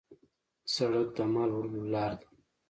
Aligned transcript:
سړک 0.73 1.07
د 1.17 1.19
مال 1.33 1.49
وړلو 1.53 1.81
لار 1.93 2.11
ده. 2.19 2.25